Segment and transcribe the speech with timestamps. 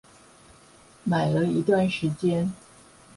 [1.07, 2.51] 買了一段時間